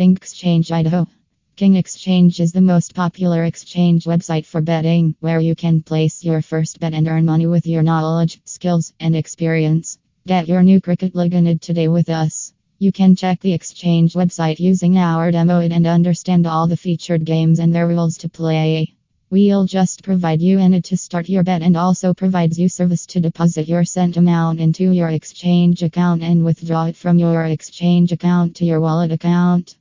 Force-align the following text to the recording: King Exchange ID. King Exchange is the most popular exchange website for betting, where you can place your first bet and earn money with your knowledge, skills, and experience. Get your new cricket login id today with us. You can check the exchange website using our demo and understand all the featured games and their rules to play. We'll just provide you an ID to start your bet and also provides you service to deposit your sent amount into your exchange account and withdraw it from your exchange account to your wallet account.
King 0.00 0.16
Exchange 0.16 0.72
ID. 0.72 1.04
King 1.56 1.76
Exchange 1.76 2.40
is 2.40 2.52
the 2.52 2.62
most 2.62 2.94
popular 2.94 3.44
exchange 3.44 4.06
website 4.06 4.46
for 4.46 4.62
betting, 4.62 5.14
where 5.20 5.40
you 5.40 5.54
can 5.54 5.82
place 5.82 6.24
your 6.24 6.40
first 6.40 6.80
bet 6.80 6.94
and 6.94 7.06
earn 7.06 7.26
money 7.26 7.46
with 7.46 7.66
your 7.66 7.82
knowledge, 7.82 8.40
skills, 8.46 8.94
and 8.98 9.14
experience. 9.14 9.98
Get 10.26 10.48
your 10.48 10.62
new 10.62 10.80
cricket 10.80 11.12
login 11.12 11.46
id 11.46 11.60
today 11.60 11.88
with 11.88 12.08
us. 12.08 12.54
You 12.78 12.92
can 12.92 13.14
check 13.14 13.40
the 13.40 13.52
exchange 13.52 14.14
website 14.14 14.58
using 14.58 14.96
our 14.96 15.30
demo 15.30 15.60
and 15.60 15.86
understand 15.86 16.46
all 16.46 16.66
the 16.66 16.78
featured 16.78 17.26
games 17.26 17.58
and 17.58 17.74
their 17.74 17.86
rules 17.86 18.16
to 18.22 18.30
play. 18.30 18.94
We'll 19.28 19.66
just 19.66 20.02
provide 20.02 20.40
you 20.40 20.60
an 20.60 20.72
ID 20.72 20.82
to 20.84 20.96
start 20.96 21.28
your 21.28 21.42
bet 21.42 21.60
and 21.60 21.76
also 21.76 22.14
provides 22.14 22.58
you 22.58 22.70
service 22.70 23.04
to 23.08 23.20
deposit 23.20 23.68
your 23.68 23.84
sent 23.84 24.16
amount 24.16 24.60
into 24.60 24.92
your 24.92 25.10
exchange 25.10 25.82
account 25.82 26.22
and 26.22 26.42
withdraw 26.42 26.86
it 26.86 26.96
from 26.96 27.18
your 27.18 27.44
exchange 27.44 28.12
account 28.12 28.56
to 28.56 28.64
your 28.64 28.80
wallet 28.80 29.12
account. 29.12 29.76